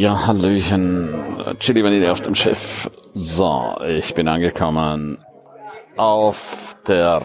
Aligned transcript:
Ja, 0.00 0.26
Hallöchen, 0.26 1.10
Chili 1.58 1.84
Vanille 1.84 2.10
auf 2.10 2.22
dem 2.22 2.34
Schiff. 2.34 2.90
So, 3.12 3.76
ich 3.86 4.14
bin 4.14 4.28
angekommen 4.28 5.18
auf 5.98 6.74
der 6.88 7.20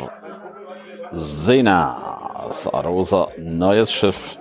Sena. 1.13 2.49
Sarosa, 2.49 3.29
neues 3.37 3.93
Schiff. 3.93 4.37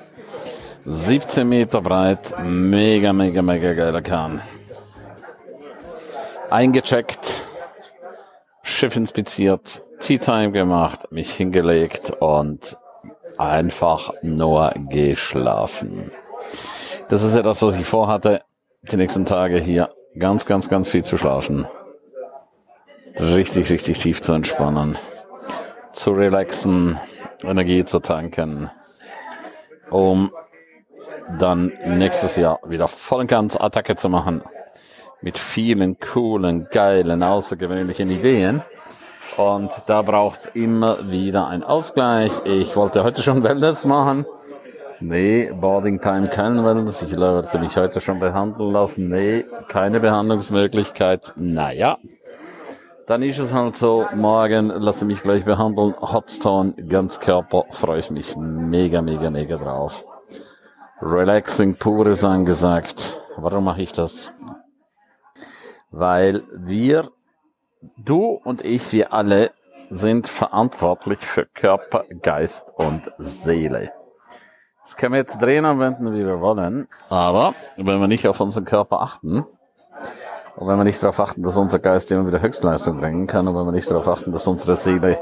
17 0.84 1.48
Meter 1.48 1.80
breit, 1.80 2.34
mega, 2.44 3.12
mega, 3.12 3.40
mega 3.40 3.72
geiler 3.72 4.02
Kahn. 4.02 4.40
Eingecheckt, 6.50 7.36
Schiff 8.64 8.96
inspiziert, 8.96 9.80
Tea 10.00 10.18
Time 10.18 10.50
gemacht, 10.50 11.12
mich 11.12 11.32
hingelegt 11.34 12.10
und 12.18 12.76
einfach 13.38 14.12
nur 14.22 14.74
geschlafen. 14.90 16.10
Das 17.08 17.22
ist 17.22 17.36
ja 17.36 17.42
das, 17.42 17.60
was 17.62 17.74
ich 17.74 17.86
vorhatte, 17.86 18.42
die 18.82 18.96
nächsten 18.96 19.24
Tage 19.24 19.58
hier 19.58 19.90
ganz, 20.18 20.46
ganz, 20.46 20.68
ganz 20.68 20.88
viel 20.88 21.04
zu 21.04 21.16
schlafen. 21.16 21.66
Richtig, 23.18 23.70
richtig 23.70 23.98
tief 23.98 24.22
zu 24.22 24.32
entspannen. 24.32 24.96
Zu 25.92 26.12
relaxen, 26.12 26.98
Energie 27.42 27.84
zu 27.84 28.00
tanken, 28.00 28.70
um 29.90 30.32
dann 31.38 31.72
nächstes 31.86 32.36
Jahr 32.36 32.58
wieder 32.64 32.88
voll 32.88 33.20
und 33.20 33.26
ganz 33.26 33.56
Attacke 33.56 33.96
zu 33.96 34.08
machen. 34.08 34.42
Mit 35.20 35.38
vielen 35.38 35.98
coolen, 36.00 36.68
geilen, 36.70 37.22
außergewöhnlichen 37.22 38.10
Ideen. 38.10 38.62
Und 39.36 39.70
da 39.86 40.02
braucht's 40.02 40.46
immer 40.46 41.10
wieder 41.10 41.48
einen 41.48 41.62
Ausgleich. 41.62 42.32
Ich 42.44 42.76
wollte 42.76 43.04
heute 43.04 43.22
schon 43.22 43.42
Wellness 43.42 43.84
machen. 43.84 44.26
Nee, 45.06 45.52
Boarding 45.52 46.00
Time 46.00 46.26
Wellness. 46.26 47.02
Ich 47.02 47.14
wollte 47.14 47.58
mich 47.58 47.76
heute 47.76 48.00
schon 48.00 48.20
behandeln 48.20 48.72
lassen. 48.72 49.08
Nee, 49.08 49.44
keine 49.68 50.00
Behandlungsmöglichkeit. 50.00 51.34
Naja. 51.36 51.98
Dann 53.06 53.22
ist 53.22 53.38
es 53.38 53.52
halt 53.52 53.76
so, 53.76 54.06
morgen 54.14 54.68
lasse 54.68 55.04
mich 55.04 55.22
gleich 55.22 55.44
behandeln. 55.44 55.94
Hotstone, 56.00 56.72
ganz 56.88 57.20
Körper, 57.20 57.66
freue 57.68 57.98
ich 57.98 58.10
mich 58.10 58.34
mega, 58.34 59.02
mega, 59.02 59.28
mega 59.28 59.58
drauf. 59.58 60.06
Relaxing 61.02 61.76
pures 61.76 62.24
angesagt. 62.24 63.20
Warum 63.36 63.64
mache 63.64 63.82
ich 63.82 63.92
das? 63.92 64.30
Weil 65.90 66.44
wir, 66.56 67.10
du 67.98 68.40
und 68.42 68.64
ich, 68.64 68.90
wir 68.94 69.12
alle 69.12 69.50
sind 69.90 70.28
verantwortlich 70.28 71.18
für 71.18 71.44
Körper, 71.44 72.04
Geist 72.22 72.64
und 72.76 73.12
Seele. 73.18 73.92
Das 74.84 74.96
können 74.96 75.14
wir 75.14 75.18
jetzt 75.18 75.40
drehen 75.40 75.64
und 75.64 75.80
wenden, 75.80 76.12
wie 76.12 76.24
wir 76.24 76.40
wollen. 76.40 76.86
Aber 77.08 77.54
wenn 77.76 78.00
wir 78.00 78.06
nicht 78.06 78.28
auf 78.28 78.40
unseren 78.40 78.64
Körper 78.64 79.00
achten, 79.00 79.44
und 80.56 80.68
wenn 80.68 80.76
wir 80.78 80.84
nicht 80.84 81.02
darauf 81.02 81.18
achten, 81.18 81.42
dass 81.42 81.56
unser 81.56 81.80
Geist 81.80 82.12
immer 82.12 82.26
wieder 82.28 82.40
Höchstleistung 82.40 83.00
bringen 83.00 83.26
kann, 83.26 83.48
und 83.48 83.56
wenn 83.56 83.64
wir 83.64 83.72
nicht 83.72 83.90
darauf 83.90 84.06
achten, 84.06 84.30
dass 84.30 84.46
unsere 84.46 84.76
Seele 84.76 85.18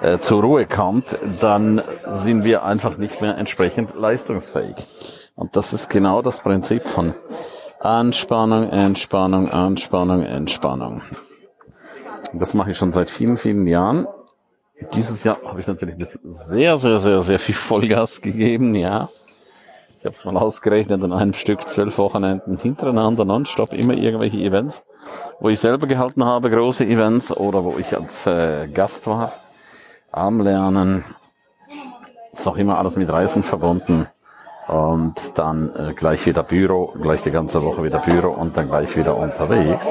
äh, 0.00 0.18
zur 0.20 0.42
Ruhe 0.42 0.64
kommt, 0.66 1.14
dann 1.42 1.82
sind 2.22 2.44
wir 2.44 2.64
einfach 2.64 2.96
nicht 2.96 3.20
mehr 3.20 3.36
entsprechend 3.36 3.94
leistungsfähig. 3.94 5.30
Und 5.34 5.56
das 5.56 5.72
ist 5.72 5.90
genau 5.90 6.22
das 6.22 6.40
Prinzip 6.40 6.84
von 6.84 7.14
Anspannung, 7.80 8.70
Entspannung, 8.70 9.50
Anspannung, 9.50 10.22
Entspannung. 10.22 11.02
Das 12.32 12.54
mache 12.54 12.70
ich 12.70 12.76
schon 12.76 12.92
seit 12.92 13.10
vielen, 13.10 13.36
vielen 13.36 13.66
Jahren. 13.66 14.06
Dieses 14.94 15.24
Jahr 15.24 15.38
habe 15.46 15.60
ich 15.60 15.66
natürlich 15.66 15.94
sehr, 16.24 16.76
sehr, 16.78 16.98
sehr, 16.98 17.20
sehr 17.20 17.38
viel 17.38 17.54
Vollgas 17.54 18.20
gegeben, 18.20 18.74
ja. 18.74 19.08
Ich 19.98 20.06
habe 20.06 20.16
es 20.16 20.24
mal 20.24 20.36
ausgerechnet, 20.38 21.02
in 21.02 21.12
einem 21.12 21.34
Stück 21.34 21.68
zwölf 21.68 21.98
Wochenenden 21.98 22.56
hintereinander, 22.56 23.26
nonstop, 23.26 23.74
immer 23.74 23.92
irgendwelche 23.92 24.38
Events, 24.38 24.82
wo 25.40 25.50
ich 25.50 25.60
selber 25.60 25.86
gehalten 25.86 26.24
habe, 26.24 26.48
große 26.48 26.86
Events 26.86 27.36
oder 27.36 27.64
wo 27.64 27.76
ich 27.78 27.94
als 27.94 28.26
äh, 28.26 28.66
Gast 28.68 29.06
war, 29.06 29.32
am 30.10 30.40
Lernen. 30.40 31.04
Ist 32.32 32.48
auch 32.48 32.56
immer 32.56 32.78
alles 32.78 32.96
mit 32.96 33.10
Reisen 33.10 33.42
verbunden. 33.42 34.06
Und 34.68 35.16
dann 35.34 35.74
äh, 35.76 35.92
gleich 35.92 36.24
wieder 36.24 36.44
Büro, 36.44 36.94
gleich 37.02 37.22
die 37.22 37.30
ganze 37.30 37.62
Woche 37.62 37.82
wieder 37.82 37.98
Büro 37.98 38.30
und 38.30 38.56
dann 38.56 38.68
gleich 38.68 38.96
wieder 38.96 39.16
unterwegs. 39.16 39.86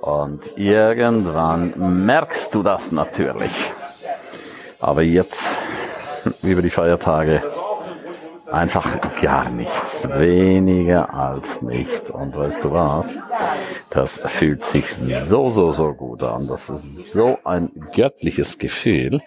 Und 0.00 0.56
irgendwann 0.56 2.04
merkst 2.04 2.54
du 2.54 2.62
das 2.62 2.92
natürlich. 2.92 3.52
Aber 4.80 5.02
jetzt, 5.02 5.42
über 6.42 6.62
die 6.62 6.70
Feiertage, 6.70 7.42
einfach 8.50 9.00
gar 9.20 9.48
nichts. 9.50 10.06
Weniger 10.08 11.12
als 11.14 11.62
nichts. 11.62 12.10
Und 12.10 12.36
weißt 12.36 12.64
du 12.64 12.72
was? 12.72 13.18
Das 13.90 14.20
fühlt 14.24 14.64
sich 14.64 14.86
so, 14.88 15.48
so, 15.48 15.72
so 15.72 15.92
gut 15.92 16.22
an. 16.22 16.46
Das 16.48 16.70
ist 16.70 17.12
so 17.12 17.38
ein 17.44 17.70
göttliches 17.94 18.58
Gefühl. 18.58 19.20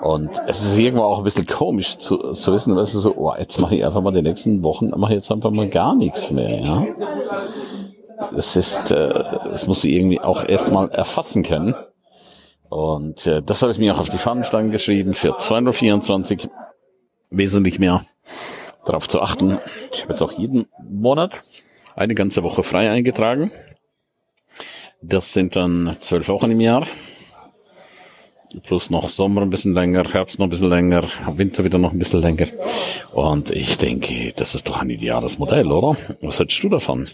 Und 0.00 0.30
es 0.46 0.62
ist 0.62 0.76
irgendwo 0.76 1.04
auch 1.04 1.18
ein 1.18 1.24
bisschen 1.24 1.46
komisch 1.46 1.96
zu, 1.98 2.32
zu 2.32 2.52
wissen, 2.52 2.76
weißt 2.76 2.94
du, 2.94 3.00
so, 3.00 3.14
oh, 3.16 3.34
jetzt 3.38 3.58
mache 3.58 3.76
ich 3.76 3.84
einfach 3.84 4.02
mal 4.02 4.12
die 4.12 4.20
nächsten 4.20 4.62
Wochen, 4.62 4.90
mache 4.94 5.14
ich 5.14 5.20
jetzt 5.20 5.32
einfach 5.32 5.50
mal 5.50 5.68
gar 5.68 5.94
nichts 5.94 6.30
mehr, 6.30 6.60
ja. 6.60 6.84
Es 8.36 8.56
ist, 8.56 8.90
äh, 8.90 9.24
es 9.54 9.66
muss 9.66 9.84
ich 9.84 9.92
irgendwie 9.92 10.20
auch 10.20 10.46
erstmal 10.46 10.90
erfassen 10.90 11.42
können. 11.42 11.74
Und 12.68 13.26
äh, 13.26 13.42
das 13.42 13.62
habe 13.62 13.72
ich 13.72 13.78
mir 13.78 13.94
auch 13.94 14.00
auf 14.00 14.08
die 14.08 14.18
Fahnenstange 14.18 14.70
geschrieben 14.70 15.14
für 15.14 15.36
224 15.36 16.48
wesentlich 17.30 17.78
mehr 17.78 18.04
darauf 18.84 19.08
zu 19.08 19.20
achten. 19.20 19.58
Ich 19.92 20.02
habe 20.02 20.12
jetzt 20.12 20.22
auch 20.22 20.32
jeden 20.32 20.66
Monat 20.88 21.42
eine 21.94 22.14
ganze 22.14 22.42
Woche 22.42 22.62
frei 22.62 22.90
eingetragen. 22.90 23.50
Das 25.02 25.32
sind 25.32 25.56
dann 25.56 25.96
zwölf 26.00 26.28
Wochen 26.28 26.50
im 26.50 26.60
Jahr. 26.60 26.86
Plus 28.64 28.90
noch 28.90 29.10
Sommer 29.10 29.42
ein 29.42 29.50
bisschen 29.50 29.74
länger, 29.74 30.04
Herbst 30.12 30.38
noch 30.38 30.46
ein 30.46 30.50
bisschen 30.50 30.70
länger, 30.70 31.04
Winter 31.34 31.64
wieder 31.64 31.78
noch 31.78 31.92
ein 31.92 31.98
bisschen 31.98 32.22
länger. 32.22 32.46
Und 33.12 33.50
ich 33.50 33.76
denke, 33.76 34.32
das 34.34 34.54
ist 34.54 34.68
doch 34.68 34.80
ein 34.80 34.88
ideales 34.88 35.38
Modell, 35.38 35.70
oder? 35.70 35.96
Was 36.22 36.38
hältst 36.38 36.62
du 36.62 36.68
davon? 36.68 37.08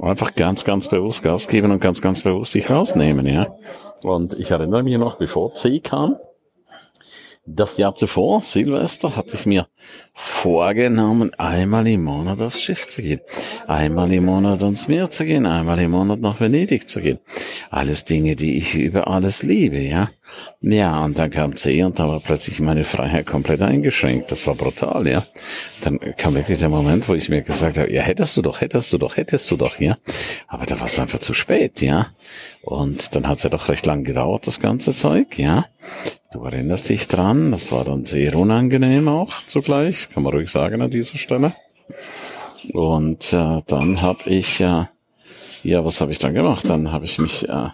Einfach 0.00 0.34
ganz, 0.34 0.64
ganz 0.64 0.88
bewusst 0.88 1.22
Gas 1.22 1.46
geben 1.46 1.70
und 1.70 1.80
ganz, 1.80 2.02
ganz 2.02 2.22
bewusst 2.22 2.54
dich 2.54 2.68
rausnehmen, 2.68 3.26
ja. 3.26 3.54
Und 4.02 4.38
ich 4.38 4.50
erinnere 4.50 4.82
mich 4.82 4.98
noch, 4.98 5.16
bevor 5.16 5.54
C 5.54 5.80
kam, 5.80 6.16
das 7.46 7.76
Jahr 7.76 7.94
zuvor, 7.94 8.42
Silvester, 8.42 9.16
hatte 9.16 9.34
ich 9.34 9.46
mir 9.46 9.68
vorgenommen, 10.16 11.34
einmal 11.34 11.88
im 11.88 12.04
Monat 12.04 12.40
aufs 12.40 12.62
Schiff 12.62 12.88
zu 12.88 13.02
gehen, 13.02 13.20
einmal 13.66 14.12
im 14.12 14.26
Monat 14.26 14.62
ans 14.62 14.86
Meer 14.86 15.10
zu 15.10 15.24
gehen, 15.24 15.44
einmal 15.44 15.80
im 15.80 15.90
Monat 15.90 16.20
nach 16.20 16.40
Venedig 16.40 16.88
zu 16.88 17.00
gehen. 17.00 17.18
Alles 17.70 18.04
Dinge, 18.04 18.36
die 18.36 18.56
ich 18.56 18.76
über 18.76 19.08
alles 19.08 19.42
liebe, 19.42 19.78
ja. 19.78 20.10
Ja, 20.60 21.04
und 21.04 21.18
dann 21.18 21.30
kam 21.30 21.56
C 21.56 21.82
und 21.82 21.98
da 21.98 22.08
war 22.08 22.20
plötzlich 22.20 22.60
meine 22.60 22.84
Freiheit 22.84 23.26
komplett 23.26 23.60
eingeschränkt. 23.60 24.30
Das 24.30 24.46
war 24.46 24.54
brutal, 24.54 25.06
ja. 25.06 25.24
Dann 25.82 25.98
kam 26.16 26.34
wirklich 26.34 26.60
der 26.60 26.68
Moment, 26.68 27.08
wo 27.08 27.14
ich 27.14 27.28
mir 27.28 27.42
gesagt 27.42 27.76
habe, 27.76 27.92
ja, 27.92 28.02
hättest 28.02 28.36
du 28.36 28.42
doch, 28.42 28.60
hättest 28.60 28.92
du 28.92 28.98
doch, 28.98 29.16
hättest 29.16 29.50
du 29.50 29.56
doch, 29.56 29.80
ja. 29.80 29.96
Aber 30.46 30.64
da 30.64 30.78
war 30.78 30.86
es 30.86 30.98
einfach 30.98 31.18
zu 31.18 31.34
spät, 31.34 31.80
ja. 31.80 32.08
Und 32.62 33.14
dann 33.14 33.28
hat 33.28 33.38
es 33.38 33.42
ja 33.42 33.50
doch 33.50 33.68
recht 33.68 33.84
lang 33.84 34.04
gedauert, 34.04 34.46
das 34.46 34.60
ganze 34.60 34.94
Zeug, 34.94 35.38
ja. 35.38 35.66
Du 36.32 36.42
erinnerst 36.42 36.88
dich 36.88 37.06
dran, 37.06 37.52
das 37.52 37.70
war 37.70 37.84
dann 37.84 38.06
sehr 38.06 38.34
unangenehm 38.34 39.06
auch 39.06 39.34
zugleich, 39.46 40.03
kann 40.10 40.22
man 40.22 40.32
ruhig 40.32 40.50
sagen 40.50 40.82
an 40.82 40.90
dieser 40.90 41.18
Stelle. 41.18 41.52
Und 42.72 43.32
äh, 43.32 43.62
dann 43.66 44.02
habe 44.02 44.30
ich, 44.30 44.60
äh, 44.60 44.86
ja, 45.62 45.84
was 45.84 46.00
habe 46.00 46.12
ich 46.12 46.18
dann 46.18 46.34
gemacht? 46.34 46.64
Dann 46.68 46.90
habe 46.92 47.04
ich 47.04 47.18
mich 47.18 47.48
äh, 47.48 47.68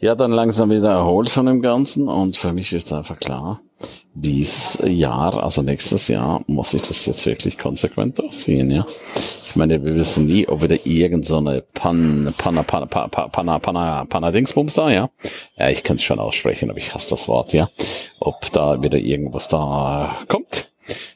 ja 0.00 0.14
dann 0.14 0.32
langsam 0.32 0.70
wieder 0.70 0.90
erholt 0.90 1.28
von 1.28 1.46
dem 1.46 1.62
Ganzen 1.62 2.08
und 2.08 2.36
für 2.36 2.52
mich 2.52 2.72
ist 2.72 2.92
einfach 2.92 3.18
klar, 3.18 3.60
dieses 4.14 4.78
Jahr, 4.84 5.42
also 5.42 5.62
nächstes 5.62 6.08
Jahr, 6.08 6.42
muss 6.46 6.74
ich 6.74 6.82
das 6.82 7.04
jetzt 7.06 7.26
wirklich 7.26 7.58
konsequent 7.58 8.18
durchziehen, 8.18 8.70
ja. 8.70 8.84
Ich 9.48 9.56
meine, 9.56 9.84
wir 9.84 9.94
wissen 9.94 10.26
nie, 10.26 10.48
ob 10.48 10.62
wieder 10.62 10.84
irgend 10.84 11.26
so 11.26 11.40
Pan, 11.74 12.34
Panna, 12.36 12.62
Panna, 12.64 12.86
Panna, 12.86 13.28
Panna, 13.28 13.58
Panna, 13.58 14.04
Panna 14.04 14.30
Dingsbums 14.32 14.74
da, 14.74 14.90
ja. 14.90 15.10
Ja, 15.56 15.68
ich 15.70 15.84
kann 15.84 15.96
es 15.96 16.02
schon 16.02 16.18
aussprechen, 16.18 16.70
aber 16.70 16.78
ich 16.78 16.92
hasse 16.92 17.10
das 17.10 17.28
Wort, 17.28 17.52
ja. 17.52 17.70
Ob 18.20 18.50
da 18.52 18.82
wieder 18.82 18.98
irgendwas 18.98 19.48
da 19.48 20.16
kommt. 20.28 20.73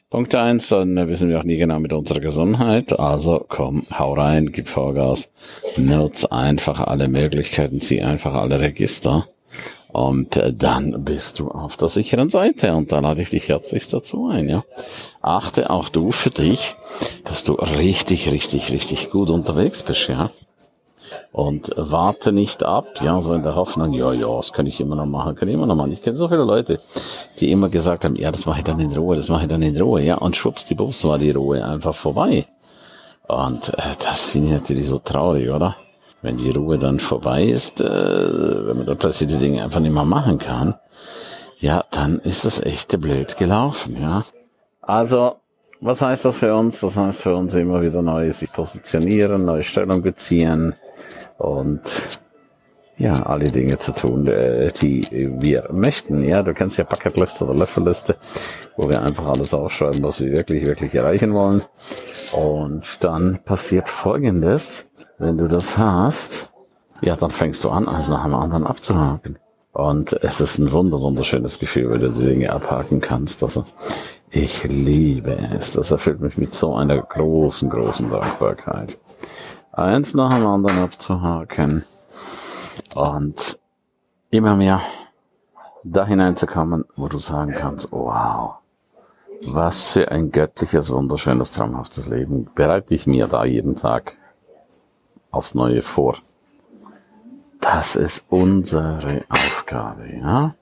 Punkt 0.09 0.33
eins, 0.33 0.69
dann 0.69 0.95
wissen 1.07 1.29
wir 1.29 1.39
auch 1.39 1.43
nie 1.43 1.57
genau 1.57 1.79
mit 1.79 1.93
unserer 1.93 2.19
Gesundheit. 2.19 2.99
Also 2.99 3.45
komm, 3.47 3.85
hau 3.95 4.13
rein, 4.15 4.51
gib 4.51 4.67
Vollgas, 4.67 5.29
nutz 5.77 6.25
einfach 6.25 6.79
alle 6.79 7.07
Möglichkeiten, 7.07 7.79
zieh 7.79 8.01
einfach 8.01 8.33
alle 8.33 8.59
Register. 8.59 9.27
Und 9.91 10.35
äh, 10.35 10.51
dann 10.51 11.03
bist 11.03 11.39
du 11.39 11.49
auf 11.49 11.77
der 11.77 11.89
sicheren 11.89 12.29
Seite 12.29 12.73
und 12.73 12.91
da 12.91 12.99
lade 12.99 13.21
ich 13.21 13.29
dich 13.29 13.49
herzlichst 13.49 13.93
dazu 13.93 14.27
ein, 14.27 14.49
ja. 14.49 14.63
Achte 15.21 15.69
auch 15.69 15.89
du 15.89 16.11
für 16.11 16.29
dich, 16.31 16.75
dass 17.25 17.43
du 17.43 17.53
richtig, 17.53 18.31
richtig, 18.31 18.71
richtig 18.71 19.11
gut 19.11 19.29
unterwegs 19.29 19.83
bist, 19.83 20.07
ja. 20.07 20.31
Und 21.31 21.71
warte 21.75 22.31
nicht 22.31 22.63
ab, 22.63 23.01
ja, 23.01 23.21
so 23.21 23.33
in 23.33 23.43
der 23.43 23.55
Hoffnung, 23.55 23.93
ja, 23.93 24.11
ja, 24.13 24.35
das 24.37 24.53
kann 24.53 24.65
ich 24.65 24.79
immer 24.81 24.95
noch 24.95 25.05
machen, 25.05 25.35
kann 25.35 25.47
ich 25.47 25.53
immer 25.53 25.67
noch 25.67 25.75
machen. 25.75 25.91
Ich 25.91 26.01
kenne 26.01 26.17
so 26.17 26.27
viele 26.27 26.43
Leute, 26.43 26.79
die 27.39 27.51
immer 27.51 27.69
gesagt 27.69 28.05
haben, 28.05 28.15
ja, 28.15 28.31
das 28.31 28.45
mache 28.45 28.59
ich 28.59 28.63
dann 28.63 28.79
in 28.79 28.95
Ruhe, 28.95 29.15
das 29.15 29.29
mache 29.29 29.43
ich 29.43 29.47
dann 29.47 29.61
in 29.61 29.79
Ruhe, 29.79 30.01
ja, 30.01 30.17
und 30.17 30.35
schwupps, 30.35 30.65
die 30.65 30.75
Bus 30.75 31.03
war 31.05 31.17
die 31.17 31.31
Ruhe 31.31 31.63
einfach 31.63 31.95
vorbei. 31.95 32.47
Und 33.27 33.69
äh, 33.75 33.93
das 34.03 34.31
finde 34.31 34.47
ich 34.47 34.53
natürlich 34.53 34.87
so 34.87 34.99
traurig, 34.99 35.49
oder? 35.49 35.75
Wenn 36.21 36.37
die 36.37 36.49
Ruhe 36.49 36.77
dann 36.77 36.99
vorbei 36.99 37.43
ist, 37.45 37.79
äh, 37.79 37.85
wenn 38.67 38.77
man 38.77 38.85
da 38.85 38.95
plötzlich 38.95 39.29
die 39.29 39.37
Dinge 39.37 39.63
einfach 39.63 39.79
nicht 39.79 39.93
mehr 39.93 40.05
machen 40.05 40.37
kann, 40.39 40.75
ja, 41.59 41.83
dann 41.91 42.19
ist 42.19 42.45
es 42.45 42.61
echt 42.61 42.99
blöd 42.99 43.37
gelaufen, 43.37 43.97
ja. 44.01 44.23
Also, 44.81 45.35
was 45.81 46.01
heißt 46.01 46.25
das 46.25 46.39
für 46.39 46.55
uns? 46.55 46.81
Das 46.81 46.97
heißt 46.97 47.21
für 47.21 47.35
uns 47.35 47.55
immer 47.55 47.81
wieder 47.81 48.01
neu 48.01 48.31
sich 48.31 48.51
positionieren, 48.51 49.45
neue 49.45 49.63
Stellung 49.63 50.01
beziehen 50.01 50.75
und 51.37 52.19
ja, 52.99 53.13
alle 53.23 53.49
Dinge 53.49 53.77
zu 53.77 53.93
tun, 53.93 54.27
äh, 54.27 54.71
die 54.73 55.07
wir 55.39 55.69
möchten. 55.71 56.21
Ja, 56.21 56.43
du 56.43 56.53
kennst 56.53 56.77
ja 56.77 56.83
Bucketliste 56.83 57.45
oder 57.45 57.57
Löffelliste, 57.57 58.17
wo 58.75 58.89
wir 58.89 59.01
einfach 59.01 59.25
alles 59.25 59.53
aufschreiben, 59.53 60.03
was 60.03 60.19
wir 60.19 60.35
wirklich, 60.35 60.65
wirklich 60.65 60.93
erreichen 60.93 61.33
wollen. 61.33 61.63
Und 62.33 63.03
dann 63.03 63.39
passiert 63.45 63.87
Folgendes. 63.87 64.89
Wenn 65.17 65.37
du 65.37 65.47
das 65.47 65.77
hast, 65.77 66.51
ja, 67.01 67.15
dann 67.15 67.31
fängst 67.31 67.63
du 67.63 67.69
an, 67.69 67.87
also 67.87 68.11
nach 68.11 68.25
einem 68.25 68.35
anderen 68.35 68.67
abzuhaken. 68.67 69.39
Und 69.71 70.13
es 70.21 70.41
ist 70.41 70.57
ein 70.57 70.71
wunder, 70.71 70.99
wunderschönes 70.99 71.59
Gefühl, 71.59 71.91
wenn 71.91 72.01
du 72.01 72.09
die 72.09 72.25
Dinge 72.25 72.51
abhaken 72.51 72.99
kannst. 72.99 73.43
Also, 73.43 73.63
ich 74.29 74.63
liebe 74.65 75.37
es. 75.55 75.73
Das 75.73 75.91
erfüllt 75.91 76.19
mich 76.19 76.37
mit 76.37 76.53
so 76.53 76.75
einer 76.75 76.97
großen, 76.97 77.69
großen 77.69 78.09
Dankbarkeit. 78.09 78.99
Eins 79.79 80.13
nach 80.13 80.33
dem 80.33 80.45
anderen 80.45 80.79
abzuhaken 80.79 81.81
und 82.95 83.59
immer 84.29 84.57
mehr 84.57 84.81
da 85.85 86.05
hineinzukommen, 86.05 86.83
wo 86.97 87.07
du 87.07 87.17
sagen 87.17 87.55
kannst, 87.57 87.89
wow, 87.93 88.55
was 89.47 89.91
für 89.91 90.11
ein 90.11 90.33
göttliches, 90.33 90.89
wunderschönes, 90.89 91.51
traumhaftes 91.51 92.07
Leben 92.07 92.49
bereite 92.55 92.93
ich 92.93 93.07
mir 93.07 93.27
da 93.27 93.45
jeden 93.45 93.77
Tag 93.77 94.17
aufs 95.31 95.55
Neue 95.55 95.81
vor. 95.81 96.17
Das 97.61 97.95
ist 97.95 98.25
unsere 98.27 99.23
Aufgabe, 99.29 100.09
ja. 100.13 100.55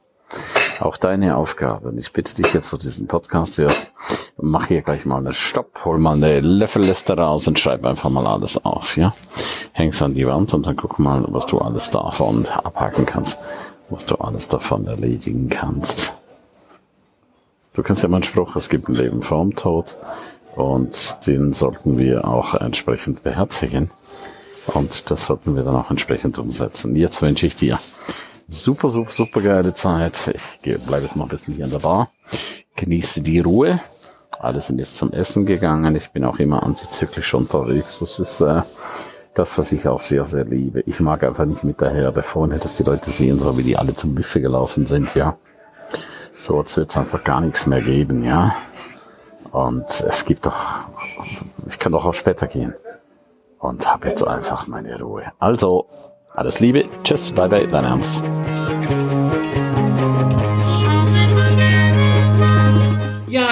Auch 0.79 0.95
deine 0.95 1.37
Aufgabe. 1.37 1.89
Und 1.89 1.97
ich 1.97 2.13
bitte 2.13 2.35
dich 2.35 2.53
jetzt, 2.53 2.71
wo 2.71 2.77
du 2.77 2.83
diesen 2.83 3.07
Podcast 3.07 3.57
hörst, 3.57 3.91
mach 4.39 4.67
hier 4.67 4.81
gleich 4.81 5.05
mal 5.05 5.17
einen 5.17 5.33
Stopp, 5.33 5.85
hol 5.85 5.97
mal 5.97 6.15
eine 6.15 6.39
Löffelliste 6.39 7.17
raus 7.17 7.47
und 7.47 7.59
schreib 7.59 7.85
einfach 7.85 8.09
mal 8.09 8.27
alles 8.27 8.63
auf, 8.63 8.97
ja 8.97 9.13
hängst 9.77 10.01
an 10.01 10.15
die 10.15 10.25
Wand 10.25 10.53
und 10.53 10.65
dann 10.65 10.75
guck 10.75 10.97
mal, 10.97 11.23
was 11.27 11.45
du 11.45 11.59
alles 11.59 11.91
davon 11.91 12.45
abhaken 12.47 13.05
kannst, 13.05 13.37
was 13.89 14.05
du 14.05 14.15
alles 14.15 14.47
davon 14.47 14.87
erledigen 14.87 15.49
kannst. 15.49 16.13
Du 17.73 17.83
kennst 17.83 18.01
ja 18.01 18.09
meinen 18.09 18.23
Spruch, 18.23 18.55
es 18.55 18.69
gibt 18.69 18.89
ein 18.89 18.95
Leben 18.95 19.21
vorm 19.21 19.55
Tod 19.55 19.95
und 20.55 21.27
den 21.27 21.53
sollten 21.53 21.99
wir 21.99 22.27
auch 22.27 22.55
entsprechend 22.55 23.21
beherzigen 23.21 23.91
und 24.73 25.11
das 25.11 25.27
sollten 25.27 25.55
wir 25.55 25.63
dann 25.63 25.75
auch 25.75 25.91
entsprechend 25.91 26.39
umsetzen. 26.39 26.95
Jetzt 26.95 27.21
wünsche 27.21 27.45
ich 27.45 27.55
dir 27.55 27.77
super, 28.47 28.89
super, 28.89 29.11
super 29.11 29.41
geile 29.41 29.75
Zeit. 29.75 30.15
Ich 30.63 30.87
bleibe 30.87 31.03
jetzt 31.03 31.15
mal 31.15 31.25
ein 31.25 31.29
bisschen 31.29 31.53
hier 31.53 31.65
in 31.65 31.71
der 31.71 31.79
Bar, 31.79 32.09
genieße 32.75 33.21
die 33.21 33.41
Ruhe. 33.41 33.79
Alle 34.39 34.61
sind 34.61 34.79
jetzt 34.79 34.97
zum 34.97 35.11
Essen 35.11 35.45
gegangen. 35.45 35.95
Ich 35.95 36.11
bin 36.11 36.23
auch 36.23 36.39
immer 36.39 36.63
antizyklisch 36.63 37.33
unterwegs. 37.33 37.99
Das 37.99 38.19
ist 38.19 38.41
äh, 38.41 38.61
das, 39.33 39.57
was 39.57 39.71
ich 39.71 39.87
auch 39.87 39.99
sehr, 39.99 40.25
sehr 40.25 40.45
liebe. 40.45 40.81
Ich 40.81 40.99
mag 40.99 41.23
einfach 41.23 41.45
nicht 41.45 41.63
mit 41.63 41.81
der 41.81 41.89
Herde 41.89 42.23
vorne, 42.23 42.57
dass 42.57 42.77
die 42.77 42.83
Leute 42.83 43.09
sehen, 43.09 43.37
so 43.37 43.57
wie 43.57 43.63
die 43.63 43.77
alle 43.77 43.93
zum 43.93 44.15
Buffet 44.15 44.41
gelaufen 44.41 44.85
sind, 44.85 45.13
ja. 45.15 45.37
So, 46.33 46.57
wird 46.57 46.89
es 46.89 46.97
einfach 46.97 47.23
gar 47.23 47.41
nichts 47.41 47.65
mehr 47.65 47.81
geben, 47.81 48.23
ja. 48.23 48.55
Und 49.51 49.85
es 50.07 50.25
gibt 50.25 50.45
doch, 50.45 50.55
ich 51.67 51.79
kann 51.79 51.91
doch 51.91 52.05
auch 52.05 52.13
später 52.13 52.47
gehen. 52.47 52.73
Und 53.59 53.91
habe 53.91 54.07
jetzt 54.07 54.25
einfach 54.25 54.67
meine 54.67 54.99
Ruhe. 55.01 55.23
Also, 55.39 55.87
alles 56.33 56.59
Liebe, 56.59 56.85
tschüss, 57.03 57.31
bye 57.31 57.49
bye, 57.49 57.67
dein 57.67 57.85
Ernst. 57.85 58.21